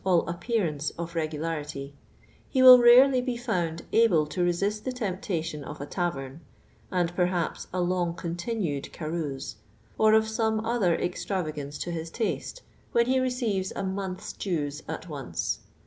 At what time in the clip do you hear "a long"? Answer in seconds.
7.71-8.11